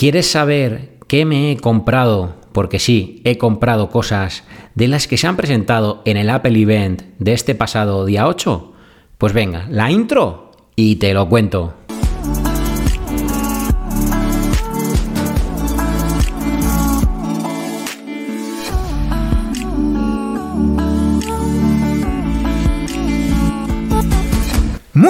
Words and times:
¿Quieres 0.00 0.30
saber 0.30 0.96
qué 1.08 1.26
me 1.26 1.52
he 1.52 1.58
comprado? 1.58 2.34
Porque 2.52 2.78
sí, 2.78 3.20
he 3.24 3.36
comprado 3.36 3.90
cosas 3.90 4.44
de 4.74 4.88
las 4.88 5.06
que 5.06 5.18
se 5.18 5.26
han 5.26 5.36
presentado 5.36 6.00
en 6.06 6.16
el 6.16 6.30
Apple 6.30 6.58
Event 6.58 7.02
de 7.18 7.34
este 7.34 7.54
pasado 7.54 8.06
día 8.06 8.26
8. 8.26 8.72
Pues 9.18 9.34
venga, 9.34 9.66
la 9.68 9.90
intro 9.90 10.52
y 10.74 10.96
te 10.96 11.12
lo 11.12 11.28
cuento. 11.28 11.74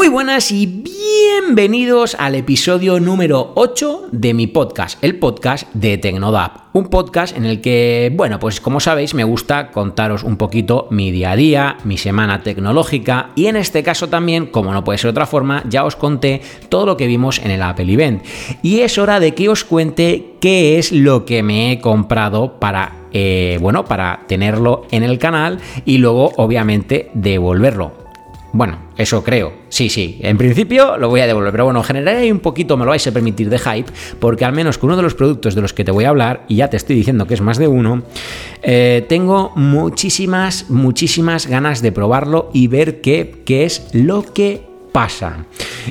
Muy 0.01 0.09
buenas 0.09 0.51
y 0.51 0.64
bienvenidos 0.64 2.16
al 2.19 2.35
episodio 2.35 2.98
número 3.01 3.53
8 3.55 4.09
de 4.12 4.33
mi 4.33 4.46
podcast, 4.46 4.96
el 5.05 5.19
podcast 5.19 5.71
de 5.75 5.98
Tecnodap. 5.98 6.74
Un 6.74 6.87
podcast 6.87 7.37
en 7.37 7.45
el 7.45 7.61
que, 7.61 8.10
bueno, 8.16 8.38
pues 8.38 8.62
como 8.62 8.80
sabéis, 8.80 9.12
me 9.12 9.24
gusta 9.24 9.71
contaros 9.71 10.24
un 10.24 10.38
poquito 10.38 10.88
mi 10.91 11.10
día 11.10 11.33
a 11.33 11.37
día, 11.37 11.77
mi 11.84 11.98
semana 11.98 12.43
tecnológica 12.43 13.33
y 13.34 13.45
en 13.45 13.57
este 13.57 13.83
caso 13.83 14.09
también, 14.09 14.47
como 14.47 14.73
no 14.73 14.84
puede 14.84 14.97
ser 14.97 15.10
otra 15.10 15.27
forma, 15.27 15.65
ya 15.69 15.84
os 15.84 15.97
conté 15.97 16.41
todo 16.71 16.87
lo 16.87 16.96
que 16.96 17.07
vimos 17.07 17.38
en 17.38 17.51
el 17.51 17.60
Apple 17.60 17.93
Event. 17.93 18.24
Y 18.62 18.80
es 18.80 18.96
hora 18.96 19.21
de 19.21 19.35
que 19.35 19.51
os 19.51 19.65
cuente 19.65 20.37
qué 20.41 20.79
es 20.79 20.93
lo 20.93 21.27
que 21.27 21.43
me 21.43 21.73
he 21.73 21.80
comprado 21.82 22.59
para 22.59 23.01
eh, 23.12 23.59
bueno, 23.60 23.85
para 23.85 24.21
tenerlo 24.29 24.87
en 24.93 25.02
el 25.02 25.19
canal 25.19 25.59
y 25.85 25.98
luego 25.98 26.32
obviamente 26.37 27.10
devolverlo. 27.12 27.99
Bueno, 28.52 28.78
eso 28.96 29.22
creo. 29.22 29.52
Sí, 29.68 29.88
sí. 29.88 30.18
En 30.22 30.36
principio 30.36 30.96
lo 30.96 31.09
voy 31.09 31.20
a 31.20 31.27
devolver. 31.27 31.52
Pero 31.52 31.64
bueno, 31.66 31.82
generaré 31.82 32.32
un 32.32 32.40
poquito, 32.40 32.76
me 32.76 32.84
lo 32.84 32.90
vais 32.90 33.06
a 33.06 33.12
permitir, 33.12 33.48
de 33.48 33.59
hype. 33.59 33.90
Porque 34.18 34.45
al 34.45 34.52
menos 34.52 34.78
con 34.78 34.88
uno 34.88 34.96
de 34.96 35.02
los 35.02 35.14
productos 35.14 35.54
de 35.54 35.62
los 35.62 35.73
que 35.73 35.84
te 35.84 35.92
voy 35.92 36.04
a 36.04 36.09
hablar, 36.09 36.45
y 36.48 36.56
ya 36.56 36.68
te 36.68 36.76
estoy 36.76 36.96
diciendo 36.96 37.26
que 37.26 37.34
es 37.34 37.40
más 37.40 37.59
de 37.59 37.68
uno, 37.68 38.02
eh, 38.62 39.04
tengo 39.09 39.52
muchísimas, 39.54 40.68
muchísimas 40.68 41.46
ganas 41.46 41.80
de 41.80 41.92
probarlo 41.92 42.51
y 42.52 42.66
ver 42.66 43.01
qué, 43.01 43.42
qué 43.45 43.65
es 43.65 43.88
lo 43.92 44.23
que 44.23 44.62
pasa. 44.92 45.46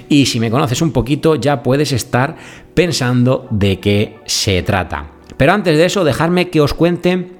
Y 0.09 0.25
si 0.25 0.39
me 0.39 0.51
conoces 0.51 0.81
un 0.81 0.91
poquito, 0.91 1.35
ya 1.35 1.63
puedes 1.63 1.93
estar 1.93 2.35
pensando 2.73 3.47
de 3.51 3.79
qué 3.79 4.17
se 4.25 4.61
trata. 4.63 5.11
Pero 5.37 5.53
antes 5.53 5.77
de 5.77 5.85
eso, 5.85 6.03
dejarme 6.03 6.49
que 6.49 6.59
os 6.59 6.73
cuente 6.73 7.31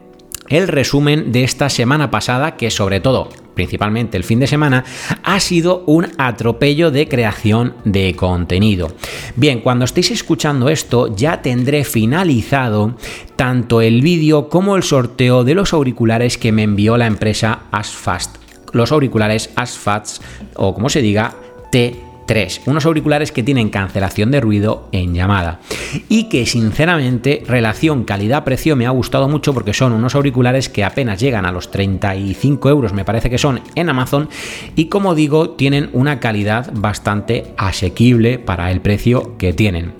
el 0.48 0.68
resumen 0.68 1.32
de 1.32 1.44
esta 1.44 1.70
semana 1.70 2.10
pasada, 2.10 2.56
que 2.56 2.72
sobre 2.72 3.02
todo 3.02 3.30
principalmente 3.54 4.18
el 4.18 4.24
fin 4.24 4.40
de 4.40 4.48
semana, 4.48 4.84
ha 5.24 5.40
sido 5.40 5.84
un 5.86 6.08
atropello 6.18 6.92
de 6.92 7.08
creación 7.08 7.74
de 7.84 8.16
contenido. 8.16 8.92
Bien, 9.36 9.62
cuando 9.62 9.86
estéis 9.86 10.12
escuchando 10.12 10.70
esto 10.70 11.16
ya 11.16 11.42
tendré 11.42 11.84
finalizado 11.84 12.96
tanto 13.36 13.82
el 13.82 14.02
vídeo 14.02 14.50
como 14.50 14.76
el 14.76 14.84
sorteo 14.84 15.44
de 15.44 15.56
los 15.56 15.74
auriculares 15.74 16.38
que 16.38 16.52
me 16.52 16.64
envió 16.64 16.98
la 16.98 17.08
empresa 17.08 17.64
Asfast. 17.72 18.38
Los 18.74 18.92
auriculares 18.92 19.50
Asfast 19.56 20.24
o 20.56 20.74
como 20.74 20.90
se 20.90 21.02
diga 21.02 21.36
T 21.72 22.09
3, 22.30 22.62
unos 22.68 22.86
auriculares 22.86 23.32
que 23.32 23.42
tienen 23.42 23.70
cancelación 23.70 24.30
de 24.30 24.40
ruido 24.40 24.88
en 24.92 25.16
llamada 25.16 25.62
y 26.10 26.26
que 26.26 26.46
sinceramente 26.46 27.42
relación 27.48 28.04
calidad-precio 28.04 28.76
me 28.76 28.86
ha 28.86 28.92
gustado 28.92 29.28
mucho 29.28 29.52
porque 29.52 29.74
son 29.74 29.94
unos 29.94 30.14
auriculares 30.14 30.70
que 30.70 30.84
apenas 30.84 31.20
llegan 31.20 31.48
a 31.48 31.52
los 31.52 31.72
35 31.72 32.70
euros 32.70 32.94
me 32.94 33.04
parece 33.04 33.32
que 33.32 33.40
son 33.40 33.62
en 33.74 33.90
Amazon 33.90 34.30
y 34.76 34.86
como 34.90 35.16
digo 35.16 35.50
tienen 35.50 35.90
una 35.92 36.20
calidad 36.20 36.72
bastante 36.76 37.56
asequible 37.58 38.38
para 38.38 38.70
el 38.70 38.82
precio 38.82 39.36
que 39.40 39.54
tienen. 39.54 39.94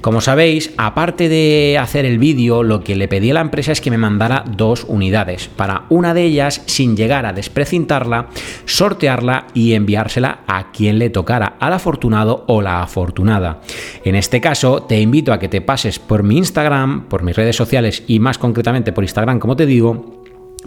Como 0.00 0.20
sabéis, 0.20 0.72
aparte 0.78 1.28
de 1.28 1.78
hacer 1.80 2.04
el 2.04 2.18
vídeo, 2.18 2.64
lo 2.64 2.82
que 2.82 2.96
le 2.96 3.06
pedí 3.06 3.30
a 3.30 3.34
la 3.34 3.40
empresa 3.42 3.70
es 3.70 3.80
que 3.80 3.92
me 3.92 3.98
mandara 3.98 4.44
dos 4.56 4.84
unidades. 4.88 5.48
Para 5.48 5.84
una 5.88 6.14
de 6.14 6.24
ellas, 6.24 6.62
sin 6.66 6.96
llegar 6.96 7.26
a 7.26 7.32
desprecintarla, 7.32 8.26
sortearla 8.64 9.46
y 9.54 9.74
enviársela 9.74 10.40
a 10.48 10.72
quien 10.72 10.98
le 10.98 11.10
tocara. 11.10 11.54
A 11.60 11.70
la 11.70 11.75
afortunado 11.76 12.44
o 12.48 12.60
la 12.60 12.82
afortunada. 12.82 13.60
En 14.04 14.14
este 14.14 14.40
caso, 14.40 14.82
te 14.82 15.00
invito 15.00 15.32
a 15.32 15.38
que 15.38 15.48
te 15.48 15.60
pases 15.60 15.98
por 15.98 16.22
mi 16.22 16.36
Instagram, 16.38 17.08
por 17.08 17.22
mis 17.22 17.36
redes 17.36 17.56
sociales 17.56 18.02
y 18.06 18.18
más 18.18 18.38
concretamente 18.38 18.92
por 18.92 19.04
Instagram, 19.04 19.38
como 19.38 19.56
te 19.56 19.66
digo, 19.66 20.22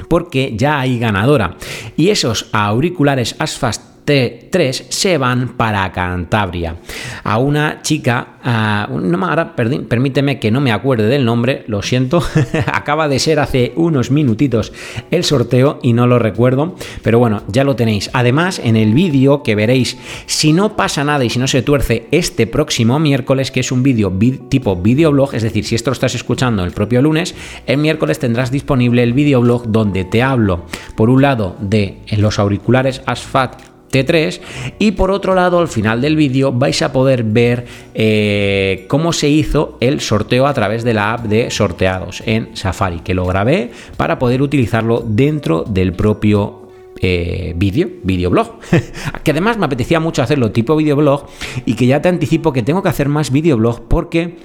porque 0.07 0.53
ya 0.55 0.79
hay 0.79 0.99
ganadora. 0.99 1.57
Y 1.97 2.09
esos 2.09 2.47
auriculares 2.51 3.35
Asfast 3.39 3.88
3 4.05 4.85
se 4.89 5.17
van 5.17 5.49
para 5.49 5.91
Cantabria. 5.91 6.75
A 7.23 7.37
una 7.37 7.81
chica, 7.81 8.87
no, 8.89 9.27
ahora 9.27 9.55
permíteme 9.55 10.39
que 10.39 10.51
no 10.51 10.61
me 10.61 10.71
acuerde 10.71 11.07
del 11.07 11.25
nombre, 11.25 11.63
lo 11.67 11.81
siento, 11.81 12.23
acaba 12.73 13.07
de 13.07 13.19
ser 13.19 13.39
hace 13.39 13.73
unos 13.75 14.11
minutitos 14.11 14.73
el 15.11 15.23
sorteo 15.23 15.79
y 15.83 15.93
no 15.93 16.07
lo 16.07 16.19
recuerdo, 16.19 16.75
pero 17.03 17.19
bueno, 17.19 17.43
ya 17.47 17.63
lo 17.63 17.75
tenéis. 17.75 18.09
Además, 18.13 18.59
en 18.63 18.75
el 18.75 18.93
vídeo 18.93 19.43
que 19.43 19.55
veréis, 19.55 19.97
si 20.25 20.53
no 20.53 20.75
pasa 20.75 21.03
nada 21.03 21.23
y 21.23 21.29
si 21.29 21.39
no 21.39 21.47
se 21.47 21.61
tuerce 21.61 22.07
este 22.11 22.47
próximo 22.47 22.99
miércoles, 22.99 23.51
que 23.51 23.59
es 23.59 23.71
un 23.71 23.83
vídeo 23.83 24.11
tipo 24.49 24.75
videoblog, 24.75 25.35
es 25.35 25.43
decir, 25.43 25.65
si 25.65 25.75
esto 25.75 25.91
lo 25.91 25.93
estás 25.93 26.15
escuchando 26.15 26.63
el 26.63 26.71
propio 26.71 27.01
lunes, 27.01 27.35
el 27.67 27.77
miércoles 27.77 28.19
tendrás 28.19 28.51
disponible 28.51 29.03
el 29.03 29.13
videoblog 29.13 29.67
donde 29.67 30.05
te 30.05 30.23
hablo, 30.23 30.65
por 30.95 31.09
un 31.09 31.21
lado, 31.21 31.55
de 31.59 31.99
los 32.17 32.39
auriculares 32.39 33.01
Asfat 33.05 33.68
T3 33.91 34.39
y 34.79 34.91
por 34.91 35.11
otro 35.11 35.35
lado 35.35 35.59
al 35.59 35.67
final 35.67 36.01
del 36.01 36.15
vídeo 36.15 36.51
vais 36.51 36.81
a 36.81 36.91
poder 36.91 37.23
ver 37.23 37.65
eh, 37.93 38.85
cómo 38.87 39.13
se 39.13 39.29
hizo 39.29 39.77
el 39.79 40.01
sorteo 40.01 40.47
a 40.47 40.53
través 40.53 40.83
de 40.83 40.93
la 40.93 41.13
app 41.13 41.25
de 41.25 41.51
sorteados 41.51 42.23
en 42.25 42.55
Safari 42.55 42.99
que 42.99 43.13
lo 43.13 43.25
grabé 43.25 43.71
para 43.97 44.19
poder 44.19 44.41
utilizarlo 44.41 45.03
dentro 45.05 45.63
del 45.63 45.93
propio 45.93 46.69
eh, 47.01 47.53
vídeo, 47.55 47.89
videoblog. 48.03 48.59
que 49.23 49.31
además 49.31 49.57
me 49.57 49.65
apetecía 49.65 50.01
mucho 50.01 50.21
hacerlo 50.21 50.51
tipo 50.51 50.75
videoblog 50.75 51.27
y 51.65 51.75
que 51.75 51.85
ya 51.85 52.01
te 52.01 52.09
anticipo 52.09 52.51
que 52.51 52.61
tengo 52.61 52.83
que 52.83 52.89
hacer 52.89 53.07
más 53.07 53.31
videoblog 53.31 53.87
porque 53.87 54.35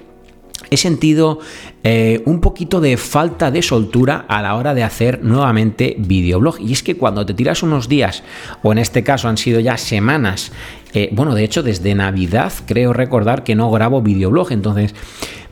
he 0.70 0.76
sentido 0.76 1.40
eh, 1.82 2.22
un 2.24 2.40
poquito 2.40 2.80
de 2.80 2.96
falta 2.96 3.50
de 3.50 3.62
soltura 3.62 4.24
a 4.28 4.42
la 4.42 4.54
hora 4.54 4.74
de 4.74 4.82
hacer 4.82 5.22
nuevamente 5.22 5.96
videoblog. 5.98 6.60
Y 6.60 6.72
es 6.72 6.82
que 6.82 6.96
cuando 6.96 7.26
te 7.26 7.34
tiras 7.34 7.62
unos 7.62 7.88
días, 7.88 8.22
o 8.62 8.72
en 8.72 8.78
este 8.78 9.02
caso 9.04 9.28
han 9.28 9.36
sido 9.36 9.60
ya 9.60 9.76
semanas, 9.76 10.52
eh, 10.94 11.10
bueno, 11.12 11.34
de 11.34 11.44
hecho 11.44 11.62
desde 11.62 11.94
Navidad 11.94 12.52
creo 12.66 12.92
recordar 12.92 13.44
que 13.44 13.54
no 13.54 13.70
grabo 13.70 14.00
videoblog, 14.00 14.52
entonces 14.52 14.94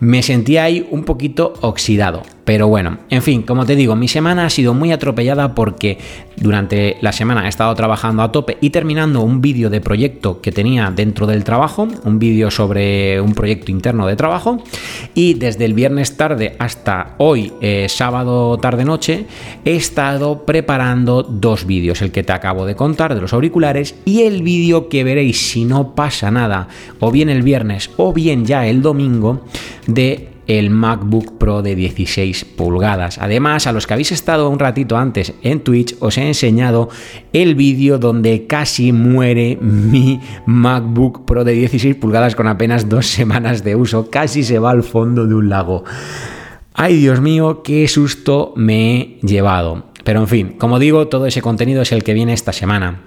me 0.01 0.23
sentía 0.23 0.65
ahí 0.65 0.87
un 0.91 1.05
poquito 1.05 1.55
oxidado. 1.61 2.23
Pero 2.45 2.67
bueno, 2.67 2.99
en 3.09 3.23
fin, 3.23 3.43
como 3.43 3.65
te 3.65 3.77
digo, 3.77 3.95
mi 3.95 4.09
semana 4.09 4.47
ha 4.47 4.51
sido 4.51 4.75
muy 4.75 4.91
atropellada 4.91 5.55
porque 5.55 5.99
durante 6.37 6.97
la 7.01 7.13
semana 7.13 7.47
he 7.47 7.49
estado 7.49 7.73
trabajando 7.77 8.23
a 8.23 8.33
tope 8.33 8.59
y 8.61 8.71
terminando 8.71 9.21
un 9.21 9.41
vídeo 9.41 9.71
de 9.71 9.81
proyecto 9.81 10.41
que 10.41 10.51
tenía 10.51 10.91
dentro 10.91 11.29
del 11.29 11.45
trabajo, 11.45 11.87
un 12.05 12.19
vídeo 12.19 12.51
sobre 12.51 13.21
un 13.21 13.35
proyecto 13.35 13.71
interno 13.71 14.09
de 14.09 14.17
trabajo. 14.17 14.63
Y 15.15 15.35
desde 15.35 15.65
el 15.65 15.75
viernes 15.75 16.17
tarde 16.17 16.57
hasta 16.59 17.15
hoy, 17.19 17.53
eh, 17.61 17.87
sábado 17.89 18.59
tarde-noche, 18.59 19.27
he 19.65 19.77
estado 19.77 20.45
preparando 20.45 21.23
dos 21.23 21.65
vídeos, 21.65 22.03
el 22.03 22.11
que 22.11 22.25
te 22.25 22.33
acabo 22.33 22.67
de 22.67 22.75
contar 22.75 23.15
de 23.15 23.21
los 23.21 23.33
auriculares 23.33 23.95
y 24.05 24.23
el 24.23 24.43
vídeo 24.43 24.89
que 24.89 25.05
veréis 25.05 25.51
si 25.51 25.65
no 25.65 25.95
pasa 25.95 26.33
nada, 26.33 26.67
o 26.99 27.13
bien 27.13 27.29
el 27.29 27.43
viernes 27.43 27.91
o 27.97 28.13
bien 28.13 28.45
ya 28.47 28.67
el 28.67 28.83
domingo, 28.83 29.43
de 29.87 30.32
el 30.47 30.71
MacBook 30.71 31.39
Pro 31.39 31.63
de 31.63 31.75
16 31.75 32.45
pulgadas. 32.45 33.19
Además, 33.19 33.67
a 33.67 33.73
los 33.73 33.87
que 33.87 33.95
habéis 33.95 34.13
estado 34.13 34.49
un 34.49 34.59
ratito 34.59 34.97
antes 34.97 35.35
en 35.43 35.61
Twitch, 35.61 35.97
os 36.01 36.19
he 36.19 36.27
enseñado 36.27 36.89
el 37.33 37.55
vídeo 37.55 37.99
donde 37.99 38.47
casi 38.47 38.93
muere 38.93 39.57
mi 39.61 40.21
MacBook 40.47 41.25
Pro 41.25 41.45
de 41.45 41.53
16 41.53 41.97
pulgadas 41.97 42.35
con 42.35 42.47
apenas 42.47 42.89
dos 42.89 43.07
semanas 43.07 43.65
de 43.65 43.77
uso. 43.77 44.11
Casi 44.11 44.43
se 44.43 44.59
va 44.59 44.71
al 44.71 44.83
fondo 44.83 45.27
de 45.27 45.35
un 45.35 45.49
lago. 45.49 45.85
Ay, 46.75 46.97
Dios 46.97 47.21
mío, 47.21 47.63
qué 47.63 47.87
susto 47.89 48.55
me 48.57 48.97
he 48.97 49.19
llevado. 49.23 49.85
Pero 50.05 50.21
en 50.21 50.29
fin, 50.29 50.55
como 50.59 50.79
digo, 50.79 51.09
todo 51.09 51.27
ese 51.27 51.43
contenido 51.43 51.83
es 51.83 51.93
el 51.93 52.03
que 52.03 52.15
viene 52.15 52.33
esta 52.33 52.53
semana. 52.53 53.03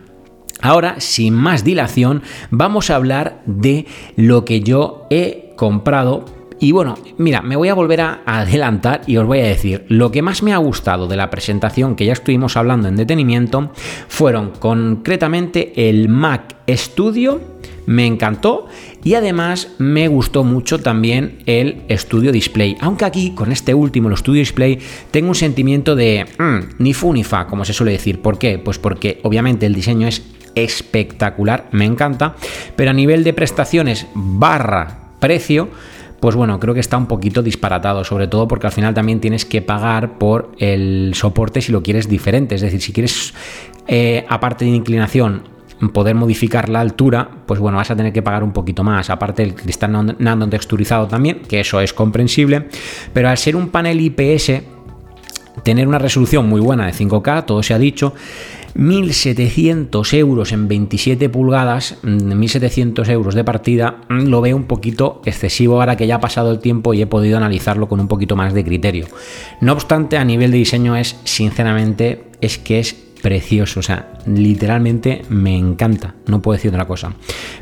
Ahora, 0.61 0.99
sin 0.99 1.33
más 1.33 1.63
dilación, 1.63 2.23
vamos 2.49 2.89
a 2.89 2.95
hablar 2.95 3.41
de 3.45 3.85
lo 4.15 4.45
que 4.45 4.61
yo 4.61 5.05
he 5.09 5.53
comprado 5.57 6.25
y 6.59 6.71
bueno, 6.71 6.95
mira, 7.17 7.41
me 7.41 7.55
voy 7.55 7.69
a 7.69 7.73
volver 7.73 8.01
a 8.01 8.21
adelantar 8.25 9.01
y 9.07 9.17
os 9.17 9.27
voy 9.27 9.39
a 9.39 9.45
decir, 9.45 9.85
lo 9.89 10.11
que 10.11 10.21
más 10.21 10.41
me 10.41 10.53
ha 10.53 10.57
gustado 10.57 11.07
de 11.07 11.17
la 11.17 11.29
presentación 11.29 11.95
que 11.95 12.05
ya 12.05 12.13
estuvimos 12.13 12.55
hablando 12.55 12.87
en 12.87 12.95
detenimiento 12.95 13.71
fueron 14.07 14.51
concretamente 14.51 15.89
el 15.89 16.07
Mac 16.07 16.55
Studio, 16.69 17.41
me 17.85 18.05
encantó 18.07 18.67
y 19.03 19.13
además 19.13 19.75
me 19.77 20.07
gustó 20.07 20.43
mucho 20.43 20.79
también 20.79 21.39
el 21.45 21.83
Studio 21.91 22.31
Display. 22.31 22.77
Aunque 22.79 23.05
aquí 23.05 23.31
con 23.35 23.51
este 23.51 23.73
último, 23.73 24.09
el 24.09 24.17
Studio 24.17 24.39
Display, 24.39 24.79
tengo 25.11 25.29
un 25.29 25.35
sentimiento 25.35 25.95
de 25.95 26.25
mm, 26.37 26.81
ni 26.81 26.93
fu 26.93 27.13
ni 27.13 27.23
fa, 27.23 27.47
como 27.47 27.65
se 27.65 27.73
suele 27.73 27.91
decir. 27.91 28.21
¿Por 28.21 28.39
qué? 28.39 28.57
Pues 28.57 28.79
porque 28.79 29.19
obviamente 29.23 29.65
el 29.65 29.75
diseño 29.75 30.07
es 30.07 30.23
espectacular, 30.55 31.67
me 31.71 31.85
encanta, 31.85 32.35
pero 32.75 32.91
a 32.91 32.93
nivel 32.93 33.23
de 33.23 33.33
prestaciones 33.33 34.07
barra 34.15 34.99
precio, 35.19 35.69
pues 36.19 36.35
bueno, 36.35 36.59
creo 36.59 36.73
que 36.73 36.79
está 36.79 36.97
un 36.97 37.07
poquito 37.07 37.43
disparatado, 37.43 38.03
sobre 38.03 38.27
todo 38.27 38.47
porque 38.47 38.67
al 38.67 38.73
final 38.73 38.93
también 38.93 39.19
tienes 39.19 39.45
que 39.45 39.61
pagar 39.61 40.17
por 40.17 40.51
el 40.59 41.11
soporte 41.13 41.61
si 41.61 41.71
lo 41.71 41.83
quieres 41.83 42.07
diferente. 42.07 42.55
Es 42.55 42.61
decir, 42.61 42.81
si 42.81 42.93
quieres, 42.93 43.33
eh, 43.87 44.25
aparte 44.29 44.65
de 44.65 44.71
inclinación, 44.71 45.43
poder 45.93 46.15
modificar 46.15 46.69
la 46.69 46.79
altura, 46.79 47.29
pues 47.45 47.59
bueno, 47.59 47.77
vas 47.77 47.91
a 47.91 47.95
tener 47.95 48.13
que 48.13 48.21
pagar 48.21 48.43
un 48.43 48.53
poquito 48.53 48.83
más. 48.83 49.09
Aparte 49.09 49.43
el 49.43 49.55
cristal 49.55 50.15
nano 50.19 50.49
texturizado 50.49 51.07
también, 51.07 51.41
que 51.47 51.59
eso 51.59 51.79
es 51.81 51.93
comprensible, 51.93 52.67
pero 53.13 53.29
al 53.29 53.37
ser 53.37 53.55
un 53.55 53.69
panel 53.69 53.99
IPS, 53.99 54.63
tener 55.63 55.87
una 55.87 55.99
resolución 55.99 56.47
muy 56.47 56.61
buena 56.61 56.85
de 56.85 56.93
5K, 56.93 57.45
todo 57.45 57.61
se 57.61 57.73
ha 57.73 57.77
dicho, 57.79 58.13
1.700 58.75 60.13
euros 60.13 60.51
en 60.51 60.67
27 60.67 61.29
pulgadas, 61.29 61.97
1.700 62.03 63.07
mm, 63.07 63.11
euros 63.11 63.33
de 63.33 63.43
partida, 63.43 64.01
mm, 64.09 64.27
lo 64.27 64.41
veo 64.41 64.57
un 64.57 64.65
poquito 64.65 65.21
excesivo 65.25 65.79
ahora 65.79 65.95
que 65.95 66.07
ya 66.07 66.15
ha 66.15 66.19
pasado 66.19 66.51
el 66.51 66.59
tiempo 66.59 66.93
y 66.93 67.01
he 67.01 67.07
podido 67.07 67.37
analizarlo 67.37 67.87
con 67.87 67.99
un 67.99 68.07
poquito 68.07 68.35
más 68.35 68.53
de 68.53 68.65
criterio. 68.65 69.07
No 69.61 69.71
obstante, 69.71 70.17
a 70.17 70.25
nivel 70.25 70.51
de 70.51 70.57
diseño 70.57 70.95
es, 70.97 71.15
sinceramente, 71.23 72.23
es 72.41 72.57
que 72.57 72.79
es 72.79 73.04
precioso, 73.25 73.79
o 73.79 73.83
sea, 73.83 74.09
literalmente 74.27 75.23
me 75.29 75.57
encanta, 75.57 76.13
no 76.27 76.43
puedo 76.43 76.57
decir 76.57 76.69
otra 76.69 76.85
cosa. 76.85 77.15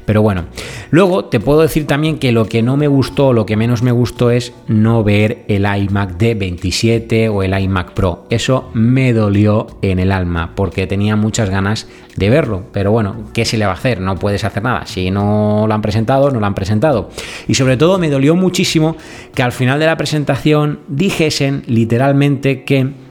Pero 0.06 0.22
bueno, 0.22 0.44
luego 0.92 1.24
te 1.24 1.40
puedo 1.40 1.62
decir 1.62 1.88
también 1.88 2.20
que 2.20 2.34
lo 2.34 2.48
que 2.48 2.62
no 2.62 2.76
me 2.76 2.90
gustó, 2.90 3.32
lo 3.32 3.46
que 3.46 3.56
menos 3.56 3.82
me 3.82 3.94
gustó 3.94 4.30
es 4.30 4.52
no 4.68 5.06
ver 5.06 5.46
el 5.48 5.66
iMac 5.66 6.18
D27 6.18 7.30
o 7.34 7.44
el 7.44 7.58
iMac 7.58 7.94
Pro. 7.94 8.26
Eso 8.30 8.72
me 8.74 9.14
dolió 9.14 9.68
en 9.82 10.00
el 10.00 10.12
alma 10.12 10.52
porque 10.54 10.86
tenía 10.86 11.16
muchas 11.16 11.50
ganas 11.50 11.88
de 12.18 12.30
verlo, 12.30 12.66
pero 12.74 12.92
bueno, 12.92 13.16
¿qué 13.34 13.46
se 13.46 13.58
le 13.58 13.66
va 13.66 13.72
a 13.72 13.76
hacer? 13.76 14.02
No 14.02 14.18
puedes 14.18 14.44
hacer 14.44 14.64
nada. 14.64 14.86
Si 14.86 15.12
no 15.12 15.64
lo 15.66 15.74
han 15.74 15.82
presentado, 15.82 16.30
no 16.30 16.42
lo 16.42 16.46
han 16.46 16.56
presentado. 16.56 17.10
Y 17.48 17.54
sobre 17.54 17.78
todo 17.78 18.00
me 18.00 18.10
dolió 18.10 18.36
muchísimo 18.36 18.98
que 19.34 19.44
al 19.44 19.54
final 19.54 19.80
de 19.80 19.86
la 19.86 19.96
presentación 19.96 20.82
dijesen 20.90 21.64
literalmente 21.68 22.66
que 22.66 23.02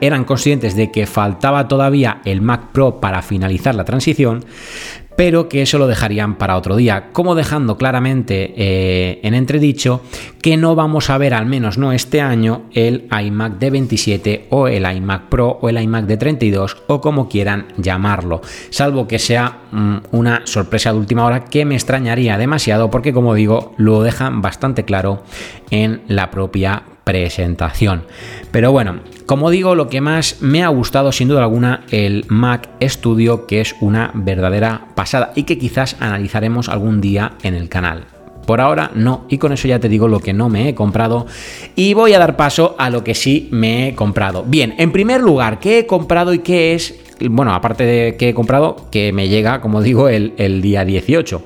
eran 0.00 0.24
conscientes 0.24 0.76
de 0.76 0.90
que 0.90 1.06
faltaba 1.06 1.68
todavía 1.68 2.20
el 2.24 2.42
Mac 2.42 2.72
Pro 2.72 3.00
para 3.00 3.22
finalizar 3.22 3.74
la 3.74 3.84
transición, 3.84 4.44
pero 5.16 5.48
que 5.48 5.62
eso 5.62 5.78
lo 5.78 5.86
dejarían 5.86 6.36
para 6.36 6.56
otro 6.56 6.76
día, 6.76 7.08
como 7.12 7.34
dejando 7.34 7.76
claramente 7.76 8.52
eh, 8.56 9.20
en 9.22 9.34
entredicho 9.34 10.02
que 10.42 10.56
no 10.56 10.74
vamos 10.74 11.10
a 11.10 11.18
ver, 11.18 11.34
al 11.34 11.46
menos 11.46 11.78
no 11.78 11.92
este 11.92 12.20
año, 12.20 12.66
el 12.72 13.08
iMac 13.10 13.58
de 13.58 13.70
27 13.70 14.46
o 14.50 14.68
el 14.68 14.84
iMac 14.84 15.28
Pro 15.28 15.58
o 15.60 15.68
el 15.68 15.80
iMac 15.80 16.04
de 16.04 16.16
32 16.18 16.76
o 16.86 17.00
como 17.00 17.28
quieran 17.28 17.66
llamarlo, 17.78 18.42
salvo 18.70 19.08
que 19.08 19.18
sea 19.18 19.62
mm, 19.76 19.96
una 20.12 20.42
sorpresa 20.44 20.92
de 20.92 20.98
última 20.98 21.24
hora 21.24 21.44
que 21.44 21.64
me 21.64 21.74
extrañaría 21.74 22.38
demasiado 22.38 22.90
porque 22.90 23.12
como 23.12 23.34
digo 23.34 23.74
lo 23.76 24.02
dejan 24.02 24.42
bastante 24.42 24.84
claro 24.84 25.22
en 25.70 26.02
la 26.08 26.30
propia 26.30 26.82
presentación. 27.04 28.02
Pero 28.50 28.72
bueno, 28.72 28.98
como 29.26 29.50
digo, 29.50 29.76
lo 29.76 29.88
que 29.88 30.00
más 30.00 30.38
me 30.40 30.64
ha 30.64 30.68
gustado 30.68 31.12
sin 31.12 31.28
duda 31.28 31.42
alguna 31.42 31.84
el 31.90 32.24
Mac 32.28 32.68
Studio, 32.82 33.46
que 33.46 33.60
es 33.60 33.76
una 33.80 34.10
verdadera 34.12 34.88
pasada 34.96 35.32
y 35.36 35.44
que 35.44 35.56
quizás 35.56 35.96
analizaremos 36.00 36.68
algún 36.68 37.00
día 37.00 37.34
en 37.44 37.54
el 37.54 37.68
canal. 37.68 38.06
Por 38.44 38.60
ahora 38.60 38.90
no, 38.94 39.24
y 39.28 39.38
con 39.38 39.52
eso 39.52 39.68
ya 39.68 39.78
te 39.78 39.88
digo 39.88 40.08
lo 40.08 40.20
que 40.20 40.32
no 40.32 40.48
me 40.48 40.68
he 40.68 40.74
comprado 40.74 41.26
y 41.74 41.94
voy 41.94 42.12
a 42.12 42.18
dar 42.18 42.36
paso 42.36 42.74
a 42.78 42.90
lo 42.90 43.04
que 43.04 43.14
sí 43.14 43.48
me 43.52 43.88
he 43.88 43.94
comprado. 43.94 44.44
Bien, 44.44 44.74
en 44.78 44.90
primer 44.90 45.20
lugar, 45.20 45.60
¿qué 45.60 45.80
he 45.80 45.86
comprado 45.86 46.34
y 46.34 46.40
qué 46.40 46.74
es? 46.74 47.05
Bueno, 47.20 47.54
aparte 47.54 47.84
de 47.84 48.16
que 48.16 48.30
he 48.30 48.34
comprado, 48.34 48.88
que 48.90 49.12
me 49.12 49.28
llega, 49.28 49.60
como 49.60 49.82
digo, 49.82 50.08
el, 50.08 50.34
el 50.36 50.60
día 50.60 50.84
18 50.84 51.42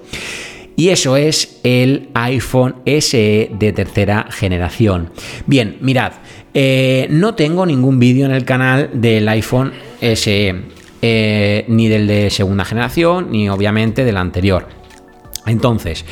y 0.80 0.88
eso 0.88 1.14
es 1.18 1.60
el 1.62 2.08
iPhone 2.14 2.76
SE 2.86 3.50
de 3.52 3.72
tercera 3.74 4.28
generación. 4.30 5.10
Bien, 5.44 5.76
mirad, 5.82 6.12
eh, 6.54 7.06
no 7.10 7.34
tengo 7.34 7.66
ningún 7.66 7.98
vídeo 7.98 8.24
en 8.24 8.32
el 8.32 8.46
canal 8.46 8.88
del 8.94 9.28
iPhone 9.28 9.74
SE, 10.00 10.54
eh, 11.02 11.64
ni 11.68 11.88
del 11.88 12.06
de 12.06 12.30
segunda 12.30 12.64
generación, 12.64 13.30
ni 13.30 13.50
obviamente 13.50 14.04
del 14.06 14.16
anterior. 14.16 14.68
Entonces, 15.44 16.06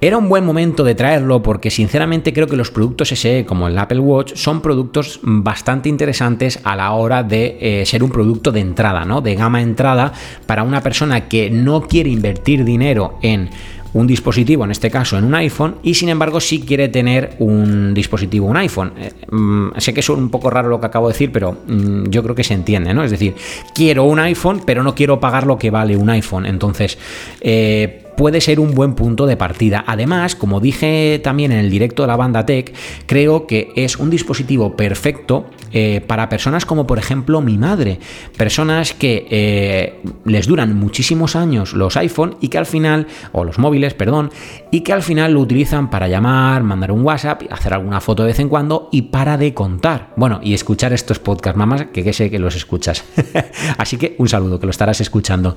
era 0.00 0.18
un 0.18 0.28
buen 0.28 0.44
momento 0.44 0.84
de 0.84 0.94
traerlo 0.94 1.42
porque 1.42 1.70
sinceramente 1.70 2.32
creo 2.32 2.46
que 2.46 2.56
los 2.56 2.70
productos 2.70 3.08
SE 3.08 3.44
como 3.46 3.68
el 3.68 3.78
Apple 3.78 4.00
Watch 4.00 4.34
son 4.34 4.60
productos 4.60 5.20
bastante 5.22 5.88
interesantes 5.88 6.60
a 6.64 6.76
la 6.76 6.92
hora 6.92 7.22
de 7.22 7.56
eh, 7.60 7.86
ser 7.86 8.02
un 8.02 8.10
producto 8.10 8.52
de 8.52 8.60
entrada, 8.60 9.04
¿no? 9.04 9.20
De 9.20 9.34
gama 9.34 9.62
entrada 9.62 10.12
para 10.46 10.62
una 10.62 10.82
persona 10.82 11.28
que 11.28 11.50
no 11.50 11.82
quiere 11.82 12.10
invertir 12.10 12.64
dinero 12.64 13.18
en 13.22 13.50
un 13.94 14.06
dispositivo, 14.08 14.64
en 14.64 14.72
este 14.72 14.90
caso 14.90 15.16
en 15.16 15.24
un 15.24 15.34
iPhone, 15.36 15.76
y 15.82 15.94
sin 15.94 16.08
embargo 16.08 16.40
sí 16.40 16.60
quiere 16.60 16.88
tener 16.88 17.36
un 17.38 17.94
dispositivo, 17.94 18.46
un 18.46 18.56
iPhone. 18.56 18.92
Eh, 18.98 19.12
mm, 19.30 19.78
sé 19.78 19.94
que 19.94 20.00
es 20.00 20.08
un 20.08 20.28
poco 20.30 20.50
raro 20.50 20.68
lo 20.68 20.80
que 20.80 20.86
acabo 20.86 21.06
de 21.08 21.14
decir, 21.14 21.32
pero 21.32 21.52
mm, 21.66 22.10
yo 22.10 22.22
creo 22.22 22.34
que 22.34 22.44
se 22.44 22.54
entiende, 22.54 22.92
¿no? 22.92 23.04
Es 23.04 23.12
decir, 23.12 23.34
quiero 23.74 24.04
un 24.04 24.18
iPhone, 24.18 24.62
pero 24.66 24.82
no 24.82 24.94
quiero 24.94 25.20
pagar 25.20 25.46
lo 25.46 25.58
que 25.58 25.70
vale 25.70 25.96
un 25.96 26.10
iPhone. 26.10 26.44
Entonces, 26.44 26.98
eh, 27.40 28.03
puede 28.16 28.40
ser 28.40 28.60
un 28.60 28.74
buen 28.74 28.94
punto 28.94 29.26
de 29.26 29.36
partida. 29.36 29.84
Además, 29.86 30.34
como 30.34 30.60
dije 30.60 31.20
también 31.22 31.52
en 31.52 31.58
el 31.58 31.70
directo 31.70 32.02
de 32.02 32.08
la 32.08 32.16
banda 32.16 32.46
Tech, 32.46 32.72
creo 33.06 33.46
que 33.46 33.72
es 33.76 33.96
un 33.96 34.10
dispositivo 34.10 34.76
perfecto 34.76 35.46
eh, 35.72 36.00
para 36.06 36.28
personas 36.28 36.64
como 36.66 36.86
por 36.86 36.98
ejemplo 36.98 37.40
mi 37.40 37.58
madre, 37.58 37.98
personas 38.36 38.94
que 38.94 39.26
eh, 39.28 40.00
les 40.24 40.46
duran 40.46 40.76
muchísimos 40.76 41.34
años 41.34 41.72
los 41.72 41.96
iPhone 41.96 42.36
y 42.40 42.48
que 42.48 42.58
al 42.58 42.66
final, 42.66 43.06
o 43.32 43.44
los 43.44 43.58
móviles, 43.58 43.94
perdón, 43.94 44.30
y 44.70 44.82
que 44.82 44.92
al 44.92 45.02
final 45.02 45.32
lo 45.32 45.40
utilizan 45.40 45.90
para 45.90 46.08
llamar, 46.08 46.62
mandar 46.62 46.92
un 46.92 47.02
WhatsApp, 47.02 47.42
hacer 47.50 47.74
alguna 47.74 48.00
foto 48.00 48.22
de 48.22 48.28
vez 48.28 48.38
en 48.38 48.48
cuando 48.48 48.88
y 48.92 49.02
para 49.02 49.36
de 49.36 49.52
contar. 49.52 50.12
Bueno, 50.16 50.40
y 50.42 50.54
escuchar 50.54 50.92
estos 50.92 51.18
podcasts, 51.18 51.58
mamás, 51.58 51.86
que, 51.92 52.04
que 52.04 52.12
sé 52.12 52.30
que 52.30 52.38
los 52.38 52.54
escuchas. 52.54 53.04
Así 53.78 53.96
que 53.96 54.14
un 54.18 54.28
saludo, 54.28 54.60
que 54.60 54.66
lo 54.66 54.70
estarás 54.70 55.00
escuchando. 55.00 55.56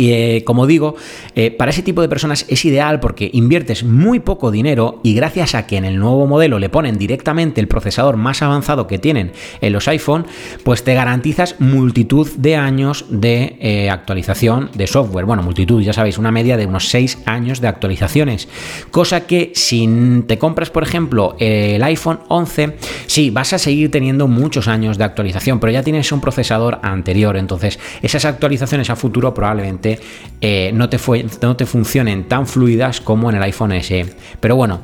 Y 0.00 0.12
eh, 0.14 0.44
como 0.46 0.66
digo, 0.66 0.96
eh, 1.34 1.50
para 1.50 1.72
ese 1.72 1.82
tipo 1.82 2.00
de 2.00 2.08
personas 2.08 2.46
es 2.48 2.64
ideal 2.64 3.00
porque 3.00 3.28
inviertes 3.34 3.84
muy 3.84 4.18
poco 4.18 4.50
dinero 4.50 4.98
y 5.02 5.12
gracias 5.12 5.54
a 5.54 5.66
que 5.66 5.76
en 5.76 5.84
el 5.84 5.98
nuevo 5.98 6.26
modelo 6.26 6.58
le 6.58 6.70
ponen 6.70 6.96
directamente 6.96 7.60
el 7.60 7.68
procesador 7.68 8.16
más 8.16 8.40
avanzado 8.40 8.86
que 8.86 8.98
tienen 8.98 9.32
en 9.60 9.74
los 9.74 9.88
iPhone, 9.88 10.24
pues 10.64 10.84
te 10.84 10.94
garantizas 10.94 11.56
multitud 11.60 12.26
de 12.38 12.56
años 12.56 13.04
de 13.10 13.58
eh, 13.60 13.90
actualización 13.90 14.70
de 14.72 14.86
software. 14.86 15.26
Bueno, 15.26 15.42
multitud, 15.42 15.82
ya 15.82 15.92
sabéis, 15.92 16.16
una 16.16 16.30
media 16.30 16.56
de 16.56 16.64
unos 16.64 16.88
6 16.88 17.18
años 17.26 17.60
de 17.60 17.68
actualizaciones. 17.68 18.48
Cosa 18.90 19.26
que 19.26 19.52
si 19.54 20.24
te 20.26 20.38
compras, 20.38 20.70
por 20.70 20.82
ejemplo, 20.82 21.36
el 21.38 21.82
iPhone 21.82 22.20
11, 22.28 22.78
sí, 23.06 23.28
vas 23.28 23.52
a 23.52 23.58
seguir 23.58 23.90
teniendo 23.90 24.28
muchos 24.28 24.66
años 24.66 24.96
de 24.96 25.04
actualización, 25.04 25.60
pero 25.60 25.74
ya 25.74 25.82
tienes 25.82 26.10
un 26.10 26.22
procesador 26.22 26.78
anterior. 26.82 27.36
Entonces, 27.36 27.78
esas 28.00 28.24
actualizaciones 28.24 28.88
a 28.88 28.96
futuro 28.96 29.34
probablemente 29.34 29.89
eh, 30.40 30.70
no, 30.74 30.88
te 30.88 30.98
no 31.42 31.56
te 31.56 31.66
funcionen 31.66 32.24
tan 32.24 32.46
fluidas 32.46 33.00
como 33.00 33.30
en 33.30 33.36
el 33.36 33.42
iPhone 33.42 33.72
SE. 33.82 34.06
Pero 34.40 34.56
bueno, 34.56 34.80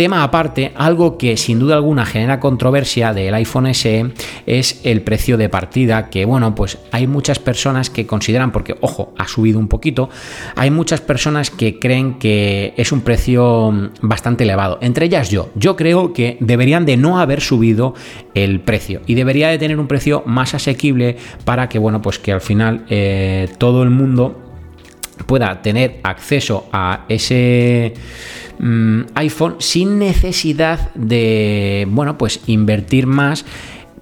Tema 0.00 0.22
aparte, 0.22 0.72
algo 0.76 1.18
que 1.18 1.36
sin 1.36 1.58
duda 1.58 1.74
alguna 1.74 2.06
genera 2.06 2.40
controversia 2.40 3.12
del 3.12 3.34
iPhone 3.34 3.74
SE 3.74 4.12
es 4.46 4.80
el 4.82 5.02
precio 5.02 5.36
de 5.36 5.50
partida, 5.50 6.08
que 6.08 6.24
bueno, 6.24 6.54
pues 6.54 6.78
hay 6.90 7.06
muchas 7.06 7.38
personas 7.38 7.90
que 7.90 8.06
consideran, 8.06 8.50
porque 8.50 8.76
ojo, 8.80 9.12
ha 9.18 9.28
subido 9.28 9.58
un 9.58 9.68
poquito, 9.68 10.08
hay 10.56 10.70
muchas 10.70 11.02
personas 11.02 11.50
que 11.50 11.78
creen 11.78 12.18
que 12.18 12.72
es 12.78 12.92
un 12.92 13.02
precio 13.02 13.72
mm, 13.72 13.90
bastante 14.00 14.44
elevado, 14.44 14.78
entre 14.80 15.04
ellas 15.04 15.28
yo. 15.28 15.50
Yo 15.54 15.76
creo 15.76 16.14
que 16.14 16.38
deberían 16.40 16.86
de 16.86 16.96
no 16.96 17.20
haber 17.20 17.42
subido 17.42 17.92
el 18.32 18.60
precio 18.60 19.02
y 19.06 19.16
debería 19.16 19.50
de 19.50 19.58
tener 19.58 19.78
un 19.78 19.86
precio 19.86 20.22
más 20.24 20.54
asequible 20.54 21.18
para 21.44 21.68
que, 21.68 21.78
bueno, 21.78 22.00
pues 22.00 22.18
que 22.18 22.32
al 22.32 22.40
final 22.40 22.86
eh, 22.88 23.50
todo 23.58 23.82
el 23.82 23.90
mundo 23.90 24.46
pueda 25.26 25.60
tener 25.60 26.00
acceso 26.02 26.68
a 26.72 27.04
ese 27.10 27.92
mm, 28.60 29.00
iPhone 29.14 29.56
sin 29.58 29.98
necesidad 29.98 30.92
de, 30.94 31.86
bueno, 31.90 32.16
pues 32.18 32.40
invertir 32.46 33.06
más. 33.06 33.44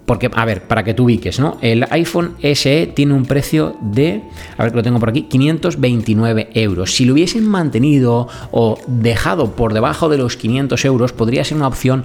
Porque, 0.04 0.30
a 0.34 0.44
ver, 0.46 0.62
para 0.62 0.84
que 0.84 0.94
tú 0.94 1.04
ubiques, 1.04 1.38
¿no? 1.38 1.58
El 1.60 1.84
iPhone 1.90 2.34
SE 2.40 2.86
tiene 2.96 3.12
un 3.12 3.26
precio 3.26 3.76
de, 3.82 4.22
a 4.56 4.62
ver 4.62 4.72
que 4.72 4.76
lo 4.78 4.82
tengo 4.82 4.98
por 4.98 5.10
aquí, 5.10 5.24
529 5.24 6.48
euros. 6.54 6.94
Si 6.94 7.04
lo 7.04 7.12
hubiesen 7.12 7.46
mantenido 7.46 8.26
o 8.50 8.78
dejado 8.86 9.54
por 9.54 9.74
debajo 9.74 10.08
de 10.08 10.16
los 10.16 10.38
500 10.38 10.82
euros, 10.86 11.12
podría 11.12 11.44
ser 11.44 11.58
una 11.58 11.68
opción 11.68 12.04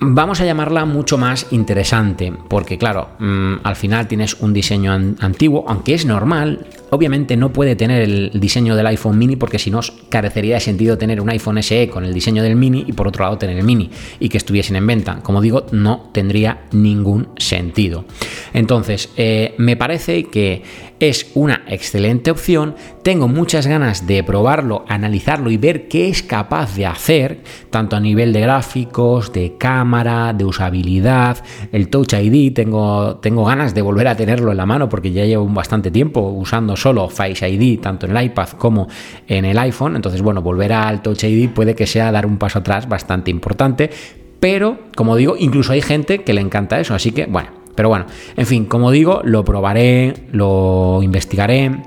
vamos 0.00 0.40
a 0.40 0.46
llamarla 0.46 0.86
mucho 0.86 1.18
más 1.18 1.46
interesante, 1.50 2.32
porque 2.48 2.78
claro, 2.78 3.10
mm, 3.18 3.56
al 3.62 3.76
final 3.76 4.08
tienes 4.08 4.34
un 4.40 4.52
diseño 4.52 4.92
antiguo, 4.92 5.64
aunque 5.68 5.94
es 5.94 6.06
normal, 6.06 6.66
obviamente 6.90 7.36
no 7.36 7.52
puede 7.52 7.76
tener 7.76 8.02
el 8.02 8.30
diseño 8.34 8.76
del 8.76 8.86
iPhone 8.86 9.18
mini, 9.18 9.36
porque 9.36 9.58
si 9.58 9.70
no 9.70 9.80
carecería 10.08 10.56
de 10.56 10.60
sentido 10.60 10.98
tener 10.98 11.20
un 11.20 11.30
iPhone 11.30 11.62
SE 11.62 11.88
con 11.88 12.04
el 12.04 12.12
diseño 12.12 12.42
del 12.42 12.56
mini 12.56 12.84
y 12.86 12.92
por 12.92 13.08
otro 13.08 13.24
lado 13.24 13.38
tener 13.38 13.56
el 13.56 13.64
mini 13.64 13.90
y 14.18 14.28
que 14.28 14.38
estuviesen 14.38 14.76
en 14.76 14.86
venta. 14.86 15.20
Como 15.22 15.40
digo, 15.40 15.66
no 15.72 16.10
tendría 16.12 16.62
ningún 16.72 17.28
sentido. 17.36 18.04
Entonces, 18.52 19.10
eh, 19.16 19.54
me 19.58 19.76
parece 19.76 20.24
que 20.24 20.62
es 21.00 21.30
una 21.34 21.62
excelente 21.66 22.30
opción. 22.30 22.76
Tengo 23.02 23.26
muchas 23.26 23.66
ganas 23.66 24.06
de 24.06 24.22
probarlo, 24.22 24.84
analizarlo 24.86 25.50
y 25.50 25.56
ver 25.56 25.88
qué 25.88 26.08
es 26.08 26.22
capaz 26.22 26.76
de 26.76 26.84
hacer, 26.84 27.40
tanto 27.70 27.96
a 27.96 28.00
nivel 28.00 28.34
de 28.34 28.42
gráficos, 28.42 29.32
de 29.32 29.56
cámara, 29.56 30.34
de 30.34 30.44
usabilidad, 30.44 31.38
el 31.72 31.88
Touch 31.88 32.12
ID. 32.12 32.52
Tengo, 32.52 33.16
tengo 33.16 33.46
ganas 33.46 33.74
de 33.74 33.80
volver 33.80 34.08
a 34.08 34.16
tenerlo 34.16 34.50
en 34.50 34.58
la 34.58 34.66
mano 34.66 34.88
porque 34.90 35.10
ya 35.10 35.24
llevo 35.24 35.46
bastante 35.46 35.90
tiempo 35.90 36.20
usando 36.20 36.76
solo 36.76 37.08
Face 37.08 37.48
ID, 37.48 37.80
tanto 37.80 38.06
en 38.06 38.16
el 38.16 38.24
iPad 38.26 38.50
como 38.50 38.86
en 39.26 39.46
el 39.46 39.58
iPhone. 39.58 39.96
Entonces, 39.96 40.20
bueno, 40.20 40.42
volver 40.42 40.74
al 40.74 41.00
Touch 41.00 41.24
ID 41.24 41.48
puede 41.48 41.74
que 41.74 41.86
sea 41.86 42.12
dar 42.12 42.26
un 42.26 42.36
paso 42.36 42.58
atrás 42.58 42.86
bastante 42.86 43.30
importante. 43.30 43.90
Pero, 44.38 44.78
como 44.96 45.16
digo, 45.16 45.36
incluso 45.38 45.72
hay 45.72 45.82
gente 45.82 46.24
que 46.24 46.34
le 46.34 46.42
encanta 46.42 46.78
eso. 46.78 46.94
Así 46.94 47.12
que, 47.12 47.26
bueno, 47.26 47.59
pero 47.80 47.88
bueno, 47.88 48.04
en 48.36 48.44
fin, 48.44 48.66
como 48.66 48.90
digo, 48.90 49.22
lo 49.24 49.42
probaré, 49.42 50.12
lo 50.32 51.00
investigaré 51.02 51.80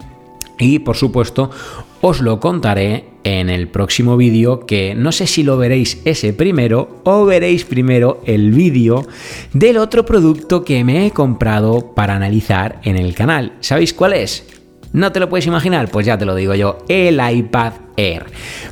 y 0.58 0.80
por 0.80 0.96
supuesto 0.96 1.52
os 2.02 2.20
lo 2.20 2.40
contaré 2.40 3.06
en 3.24 3.52
el 3.52 3.68
próximo 3.68 4.18
vídeo 4.18 4.66
que 4.66 4.96
no 4.96 5.12
sé 5.12 5.28
si 5.28 5.44
lo 5.44 5.56
veréis 5.56 6.02
ese 6.04 6.34
primero 6.34 7.02
o 7.04 7.26
veréis 7.26 7.64
primero 7.66 8.22
el 8.26 8.54
vídeo 8.54 9.06
del 9.54 9.78
otro 9.78 10.04
producto 10.04 10.66
que 10.66 10.84
me 10.84 11.06
he 11.06 11.12
comprado 11.12 11.94
para 11.94 12.16
analizar 12.16 12.82
en 12.84 12.98
el 12.98 13.14
canal. 13.14 13.54
¿Sabéis 13.60 13.94
cuál 13.94 14.14
es? 14.14 14.63
¿No 14.94 15.12
te 15.12 15.20
lo 15.20 15.28
puedes 15.28 15.48
imaginar? 15.48 15.90
Pues 15.90 16.06
ya 16.06 16.20
te 16.20 16.26
lo 16.26 16.36
digo 16.36 16.54
yo, 16.54 16.78
el 16.88 17.20
iPad 17.20 17.74
Air. 17.98 18.26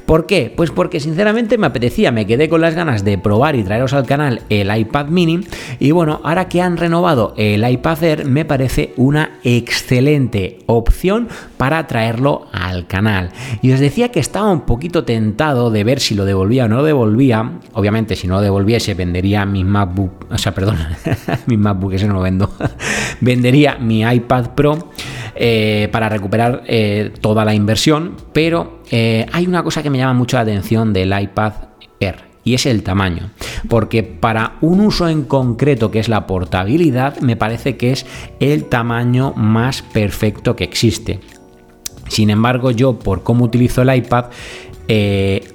¿Por 0.05 0.25
qué? 0.25 0.53
Pues 0.55 0.71
porque 0.71 0.99
sinceramente 0.99 1.57
me 1.57 1.67
apetecía, 1.67 2.11
me 2.11 2.25
quedé 2.25 2.49
con 2.49 2.61
las 2.61 2.75
ganas 2.75 3.03
de 3.03 3.17
probar 3.17 3.55
y 3.55 3.63
traeros 3.63 3.93
al 3.93 4.05
canal 4.05 4.41
el 4.49 4.75
iPad 4.75 5.07
mini 5.07 5.41
y 5.79 5.91
bueno, 5.91 6.21
ahora 6.23 6.47
que 6.47 6.61
han 6.61 6.77
renovado 6.77 7.33
el 7.37 7.67
iPad 7.67 8.03
Air 8.03 8.25
me 8.25 8.45
parece 8.45 8.93
una 8.97 9.39
excelente 9.43 10.59
opción 10.65 11.27
para 11.57 11.85
traerlo 11.87 12.47
al 12.51 12.87
canal. 12.87 13.31
Y 13.61 13.71
os 13.71 13.79
decía 13.79 14.09
que 14.09 14.19
estaba 14.19 14.51
un 14.51 14.61
poquito 14.61 15.03
tentado 15.03 15.71
de 15.71 15.83
ver 15.83 15.99
si 15.99 16.15
lo 16.15 16.25
devolvía 16.25 16.65
o 16.65 16.67
no 16.67 16.77
lo 16.77 16.83
devolvía. 16.83 17.59
Obviamente 17.73 18.15
si 18.15 18.27
no 18.27 18.35
lo 18.35 18.41
devolviese 18.41 18.93
vendería 18.93 19.45
mi 19.45 19.63
MacBook, 19.63 20.27
o 20.31 20.37
sea, 20.37 20.53
perdón, 20.53 20.77
mi 21.47 21.57
MacBook, 21.57 21.93
ese 21.93 22.07
no 22.07 22.15
lo 22.15 22.21
vendo. 22.21 22.51
vendería 23.21 23.77
mi 23.77 24.01
iPad 24.01 24.51
Pro 24.55 24.90
eh, 25.43 25.89
para 25.91 26.07
recuperar 26.07 26.61
eh, 26.67 27.11
toda 27.19 27.43
la 27.43 27.55
inversión, 27.55 28.15
pero 28.31 28.83
eh, 28.91 29.25
hay 29.31 29.47
una 29.47 29.63
cosa 29.63 29.81
que 29.81 29.89
me 29.89 29.97
llama 29.97 30.13
mucho 30.13 30.37
la 30.37 30.43
atención 30.43 30.93
del 30.93 31.19
iPad 31.19 31.53
Air 31.99 32.17
y 32.43 32.53
es 32.53 32.67
el 32.67 32.83
tamaño. 32.83 33.31
Porque 33.67 34.03
para 34.03 34.57
un 34.61 34.81
uso 34.81 35.09
en 35.09 35.23
concreto 35.23 35.89
que 35.89 35.97
es 35.97 36.09
la 36.09 36.27
portabilidad, 36.27 37.19
me 37.21 37.37
parece 37.37 37.75
que 37.75 37.91
es 37.91 38.05
el 38.39 38.65
tamaño 38.65 39.33
más 39.35 39.81
perfecto 39.81 40.55
que 40.55 40.63
existe. 40.63 41.19
Sin 42.07 42.29
embargo, 42.29 42.69
yo 42.69 42.99
por 42.99 43.23
cómo 43.23 43.43
utilizo 43.43 43.81
el 43.81 43.95
iPad, 43.95 44.25
eh, 44.87 45.50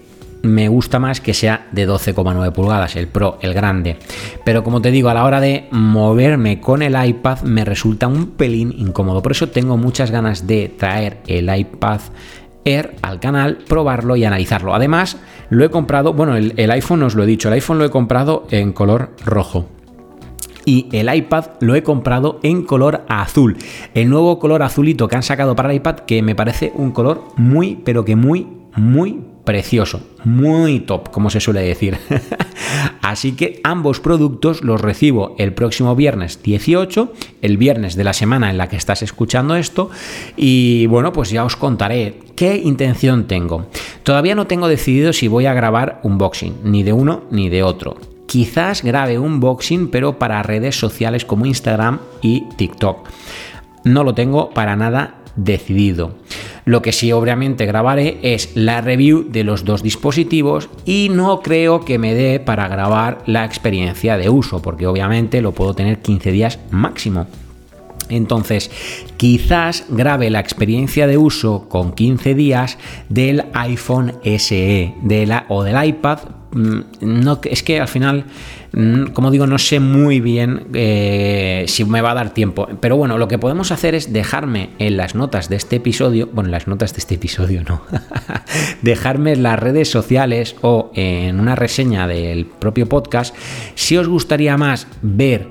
me 0.47 0.69
gusta 0.69 0.99
más 0.99 1.21
que 1.21 1.35
sea 1.35 1.69
de 1.73 1.89
12,9 1.89 2.53
pulgadas, 2.53 2.97
el 2.97 3.09
Pro, 3.09 3.39
el 3.43 3.55
grande. 3.55 3.97
Pero 4.45 4.65
como 4.65 4.81
te 4.81 4.91
digo, 4.91 5.09
a 5.09 5.15
la 5.15 5.25
hora 5.25 5.41
de 5.41 5.69
moverme 5.71 6.61
con 6.61 6.83
el 6.83 6.97
iPad 7.07 7.43
me 7.43 7.65
resulta 7.65 8.07
un 8.07 8.31
pelín 8.31 8.75
incómodo. 8.77 9.23
Por 9.23 9.33
eso 9.33 9.49
tengo 9.49 9.77
muchas 9.77 10.11
ganas 10.11 10.47
de 10.47 10.69
traer 10.69 11.19
el 11.27 11.55
iPad 11.55 12.01
Air 12.67 12.97
al 13.01 13.21
canal, 13.21 13.59
probarlo 13.69 14.17
y 14.17 14.25
analizarlo. 14.25 14.75
Además, 14.75 15.19
lo 15.51 15.65
he 15.65 15.71
comprado, 15.71 16.13
bueno, 16.13 16.37
el, 16.37 16.71
iPhone 16.71 17.05
os 17.05 17.15
lo 17.15 17.23
he 17.23 17.27
dicho, 17.27 17.49
el 17.49 17.55
iPhone 17.55 17.79
lo 17.79 17.85
he 17.85 17.91
comprado 17.91 18.47
en 18.51 18.73
color 18.73 19.11
rojo 19.25 19.67
y 20.65 20.89
el 20.91 21.15
iPad 21.15 21.45
lo 21.61 21.77
he 21.77 21.85
comprado 21.85 22.41
en 22.43 22.65
color 22.65 23.05
azul. 23.09 23.57
El 23.95 24.11
nuevo 24.11 24.41
color 24.41 24.65
azulito 24.65 25.07
que 25.07 25.15
han 25.15 25.23
sacado 25.23 25.55
para 25.55 25.71
el 25.71 25.77
iPad 25.77 26.01
que 26.01 26.23
me 26.23 26.35
parece 26.35 26.73
un 26.75 26.91
color 26.91 27.23
muy, 27.37 27.77
pero 27.85 28.05
que 28.05 28.17
muy, 28.17 28.49
muy 28.75 29.21
precioso, 29.47 30.03
muy 30.25 30.81
top, 30.81 31.11
como 31.11 31.31
se 31.31 31.41
suele 31.41 31.63
decir. 31.63 31.97
Así 33.01 33.33
que 33.33 33.61
ambos 33.63 34.01
productos 34.01 34.63
los 34.63 34.81
recibo 34.81 35.37
el 35.39 35.55
próximo 35.55 35.95
viernes 35.97 36.43
18, 36.43 37.13
el 37.41 37.57
viernes 37.57 37.95
de 37.97 38.05
la 38.05 38.13
semana 38.13 38.51
en 38.51 38.59
la 38.59 38.69
que 38.69 38.77
estás 38.77 39.03
escuchando 39.03 39.57
esto, 39.57 39.89
y 40.37 40.87
bueno, 40.89 41.13
pues 41.13 41.31
ya 41.31 41.45
os 41.45 41.57
contaré 41.57 42.19
qué 42.35 42.57
intención 42.57 43.29
tengo. 43.29 43.67
Todavía 44.03 44.35
no 44.35 44.49
tengo 44.49 44.69
decidido 44.69 45.13
si 45.15 45.29
voy 45.29 45.47
a 45.47 45.55
grabar 45.55 46.01
un 46.03 46.19
boxing, 46.19 46.57
ni 46.65 46.83
de 46.83 46.93
uno 46.93 47.23
ni 47.31 47.49
de 47.49 47.63
otro. 47.63 47.97
Quizás 48.27 48.83
grabe 48.83 49.21
un 49.21 49.39
boxing, 49.39 49.89
pero 49.89 50.19
para 50.19 50.43
redes 50.43 50.77
sociales 50.77 51.25
como 51.25 51.47
Instagram 51.47 52.01
y 52.21 52.43
TikTok. 52.57 53.09
No 53.85 54.03
lo 54.03 54.13
tengo 54.13 54.51
para 54.51 54.75
nada 54.75 55.23
decidido. 55.37 56.17
Lo 56.67 56.83
que 56.83 56.93
sí 56.93 57.13
obviamente 57.13 57.65
grabaré 57.65 58.19
es 58.23 58.57
la 58.57 58.81
review 58.81 59.31
de 59.31 59.45
los 59.45 59.65
dos 59.65 59.85
dispositivos 59.85 60.69
y 60.85 61.11
no 61.13 61.41
creo 61.41 61.85
que 61.85 61.97
me 61.97 62.13
dé 62.13 62.41
para 62.41 62.67
grabar 62.67 63.23
la 63.25 63.45
experiencia 63.45 64.19
de 64.19 64.29
uso, 64.31 64.61
porque 64.61 64.89
obviamente 64.89 65.41
lo 65.41 65.53
puedo 65.53 65.75
tener 65.75 66.01
15 66.01 66.33
días 66.33 66.59
máximo. 66.73 67.29
Entonces, 68.09 68.73
quizás 69.17 69.85
grabe 69.91 70.29
la 70.29 70.41
experiencia 70.41 71.07
de 71.07 71.19
uso 71.19 71.69
con 71.69 71.93
15 71.93 72.35
días 72.35 72.79
del 73.09 73.45
iPhone 73.55 74.15
SE 74.25 74.95
de 75.01 75.27
la, 75.27 75.47
o 75.49 75.63
del 75.63 75.85
iPad. 75.87 76.19
Mm, 76.57 76.81
no, 77.01 77.41
es 77.45 77.63
que 77.63 77.81
al 77.81 77.89
final 77.89 78.25
Mm, 78.77 79.07
como 79.15 79.31
digo, 79.31 79.47
no 79.47 79.57
sé 79.57 79.81
muy 79.81 80.21
bien 80.21 80.67
eh, 80.75 81.65
si 81.67 81.87
me 81.87 82.03
va 82.03 82.11
a 82.11 82.15
dar 82.15 82.35
tiempo. 82.35 82.69
Pero 82.79 82.99
bueno, 82.99 83.17
lo 83.17 83.27
que 83.27 83.39
podemos 83.39 83.73
hacer 83.73 83.95
es 83.95 84.13
dejarme 84.13 84.71
en 84.79 84.99
las 84.99 85.15
notas 85.15 85.49
de 85.49 85.57
este 85.57 85.77
episodio, 85.77 86.29
bueno, 86.31 86.49
en 86.49 86.53
las 86.53 86.67
notas 86.69 86.93
de 86.93 86.99
este 86.99 87.15
episodio 87.15 87.63
no, 87.67 87.81
dejarme 88.83 89.33
en 89.33 89.43
las 89.43 89.59
redes 89.59 89.91
sociales 89.91 90.57
o 90.61 90.91
en 90.95 91.41
una 91.41 91.55
reseña 91.55 92.07
del 92.07 92.45
propio 92.45 92.87
podcast 92.87 93.35
si 93.75 93.97
os 93.97 94.09
gustaría 94.09 94.59
más 94.59 94.87
ver 95.01 95.49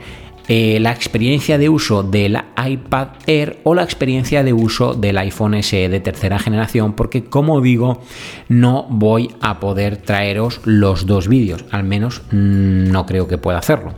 eh, 0.48 0.80
la 0.80 0.92
experiencia 0.92 1.58
de 1.58 1.70
uso 1.70 2.04
del 2.04 2.38
iPad 2.64 3.08
Air 3.26 3.60
o 3.64 3.74
la 3.74 3.84
experiencia 3.84 4.44
de 4.44 4.54
uso 4.54 4.94
del 4.94 5.18
iPhone 5.18 5.62
SE 5.64 5.90
de 5.90 6.00
tercera 6.00 6.38
generación, 6.40 6.94
porque 6.94 7.26
como 7.26 7.62
digo, 7.62 8.02
no 8.48 8.86
voy 8.90 9.32
a 9.42 9.60
poder 9.60 9.98
traeros 9.98 10.62
los 10.66 11.06
dos 11.06 11.28
vídeos, 11.28 11.66
al 11.72 11.84
menos 11.84 12.22
no 12.32 13.06
creo 13.06 13.28
que 13.28 13.38
pueda 13.38 13.58
hacerlo. 13.58 13.94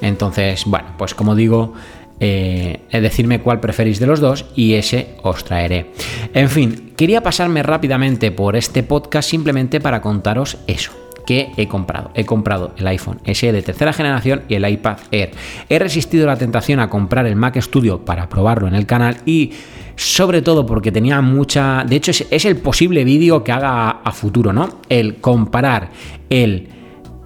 Entonces, 0.00 0.64
bueno, 0.66 0.94
pues 0.98 1.14
como 1.14 1.34
digo, 1.34 1.74
eh, 2.18 2.80
decirme 2.92 3.40
cuál 3.40 3.60
preferís 3.60 3.98
de 3.98 4.06
los 4.06 4.20
dos 4.20 4.46
y 4.54 4.74
ese 4.74 5.16
os 5.22 5.44
traeré. 5.44 5.92
En 6.34 6.48
fin, 6.48 6.92
quería 6.96 7.22
pasarme 7.22 7.62
rápidamente 7.62 8.30
por 8.30 8.56
este 8.56 8.82
podcast 8.82 9.28
simplemente 9.28 9.80
para 9.80 10.00
contaros 10.00 10.58
eso 10.66 11.01
que 11.26 11.52
he 11.56 11.68
comprado. 11.68 12.10
He 12.14 12.24
comprado 12.24 12.74
el 12.76 12.86
iPhone 12.86 13.20
SE 13.24 13.52
de 13.52 13.62
tercera 13.62 13.92
generación 13.92 14.42
y 14.48 14.54
el 14.54 14.68
iPad 14.68 14.98
Air. 15.10 15.30
He 15.68 15.78
resistido 15.78 16.26
la 16.26 16.36
tentación 16.36 16.80
a 16.80 16.88
comprar 16.88 17.26
el 17.26 17.36
Mac 17.36 17.60
Studio 17.60 18.04
para 18.04 18.28
probarlo 18.28 18.68
en 18.68 18.74
el 18.74 18.86
canal 18.86 19.18
y 19.24 19.52
sobre 19.96 20.42
todo 20.42 20.66
porque 20.66 20.92
tenía 20.92 21.20
mucha... 21.20 21.84
De 21.84 21.96
hecho 21.96 22.10
es, 22.10 22.44
el 22.44 22.56
posible 22.56 23.04
vídeo 23.04 23.44
que 23.44 23.52
haga 23.52 23.90
a 23.90 24.12
futuro, 24.12 24.52
¿no? 24.52 24.80
El 24.88 25.16
comparar 25.16 25.90
el... 26.28 26.68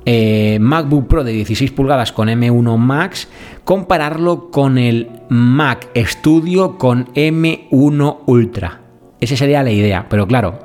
Eh, 0.09 0.59
MacBook 0.61 1.09
Pro 1.09 1.25
de 1.25 1.33
16 1.33 1.73
pulgadas 1.73 2.13
con 2.13 2.29
M1 2.29 2.79
Max, 2.79 3.27
compararlo 3.65 4.53
con 4.53 4.79
el 4.79 5.11
Mac 5.29 5.89
Studio 5.97 6.79
con 6.79 7.07
M1 7.13 8.19
Ultra. 8.27 8.83
Esa 9.21 9.37
sería 9.37 9.65
la 9.65 9.73
idea, 9.73 10.07
pero 10.09 10.29
claro, 10.29 10.61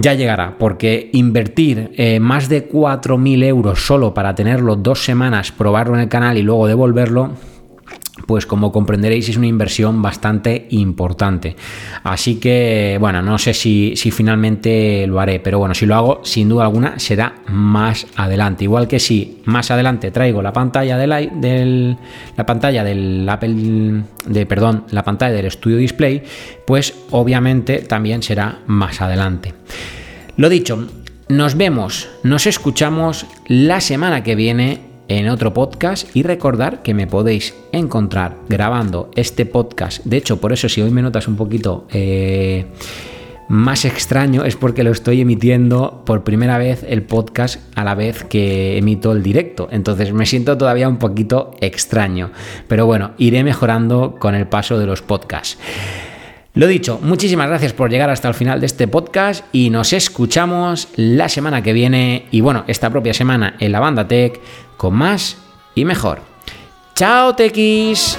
ya 0.00 0.14
llegará, 0.14 0.56
porque 0.58 1.10
invertir 1.12 1.90
eh, 1.96 2.20
más 2.20 2.48
de 2.48 2.68
4.000 2.68 3.44
euros 3.44 3.80
solo 3.80 4.14
para 4.14 4.34
tenerlo 4.34 4.76
dos 4.76 5.04
semanas, 5.04 5.50
probarlo 5.50 5.94
en 5.94 6.02
el 6.02 6.08
canal 6.08 6.38
y 6.38 6.42
luego 6.42 6.68
devolverlo, 6.68 7.32
pues 8.26 8.46
como 8.46 8.70
comprenderéis 8.72 9.28
es 9.28 9.36
una 9.36 9.46
inversión 9.46 10.02
bastante 10.02 10.66
importante. 10.70 11.56
Así 12.04 12.36
que, 12.36 12.96
bueno, 13.00 13.22
no 13.22 13.38
sé 13.38 13.54
si, 13.54 13.94
finalmente 14.12 15.06
lo 15.06 15.18
haré, 15.18 15.40
pero 15.40 15.58
bueno, 15.58 15.74
si 15.74 15.86
lo 15.86 15.94
hago, 15.94 16.20
sin 16.24 16.48
duda 16.48 16.64
alguna, 16.64 16.98
será 16.98 17.36
más 17.48 18.06
adelante. 18.16 18.64
Igual 18.64 18.86
que 18.86 19.00
si 19.00 19.40
más 19.46 19.70
adelante 19.70 20.10
traigo 20.10 20.42
la 20.42 20.52
pantalla 20.52 20.96
del, 20.96 21.96
la 22.36 22.46
pantalla 22.46 22.84
del 22.84 23.28
Apple, 23.28 24.02
de, 24.26 24.46
perdón, 24.46 24.84
la 24.90 25.02
pantalla 25.02 25.34
del 25.34 25.50
Studio 25.50 25.78
Display, 25.78 26.22
pues 26.66 26.94
obviamente 27.10 27.78
también 27.78 28.22
será 28.22 28.60
más 28.66 29.00
adelante. 29.00 29.57
Lo 30.38 30.48
dicho, 30.48 30.86
nos 31.28 31.56
vemos, 31.56 32.08
nos 32.22 32.46
escuchamos 32.46 33.26
la 33.48 33.80
semana 33.80 34.22
que 34.22 34.36
viene 34.36 34.78
en 35.08 35.28
otro 35.30 35.52
podcast 35.52 36.14
y 36.14 36.22
recordar 36.22 36.80
que 36.82 36.94
me 36.94 37.08
podéis 37.08 37.56
encontrar 37.72 38.36
grabando 38.48 39.10
este 39.16 39.46
podcast. 39.46 40.04
De 40.04 40.16
hecho, 40.16 40.40
por 40.40 40.52
eso 40.52 40.68
si 40.68 40.80
hoy 40.80 40.92
me 40.92 41.02
notas 41.02 41.26
un 41.26 41.34
poquito... 41.34 41.88
Eh, 41.90 42.66
más 43.48 43.86
extraño 43.86 44.44
es 44.44 44.56
porque 44.56 44.84
lo 44.84 44.90
estoy 44.90 45.22
emitiendo 45.22 46.02
por 46.04 46.22
primera 46.22 46.58
vez 46.58 46.84
el 46.86 47.02
podcast 47.02 47.58
a 47.74 47.82
la 47.82 47.94
vez 47.94 48.22
que 48.22 48.76
emito 48.76 49.10
el 49.10 49.22
directo. 49.22 49.68
Entonces 49.72 50.12
me 50.12 50.26
siento 50.26 50.58
todavía 50.58 50.86
un 50.86 50.98
poquito 50.98 51.52
extraño. 51.62 52.30
Pero 52.68 52.84
bueno, 52.84 53.12
iré 53.16 53.42
mejorando 53.44 54.16
con 54.20 54.34
el 54.34 54.46
paso 54.46 54.78
de 54.78 54.84
los 54.84 55.00
podcasts. 55.00 55.58
Lo 56.58 56.66
dicho, 56.66 56.98
muchísimas 57.00 57.46
gracias 57.46 57.72
por 57.72 57.88
llegar 57.88 58.10
hasta 58.10 58.26
el 58.26 58.34
final 58.34 58.58
de 58.58 58.66
este 58.66 58.88
podcast 58.88 59.44
y 59.52 59.70
nos 59.70 59.92
escuchamos 59.92 60.88
la 60.96 61.28
semana 61.28 61.62
que 61.62 61.72
viene 61.72 62.26
y 62.32 62.40
bueno, 62.40 62.64
esta 62.66 62.90
propia 62.90 63.14
semana 63.14 63.54
en 63.60 63.70
la 63.70 63.78
banda 63.78 64.08
Tech 64.08 64.40
con 64.76 64.96
más 64.96 65.36
y 65.76 65.84
mejor. 65.84 66.18
¡Chao, 66.96 67.36
Tequis! 67.36 68.18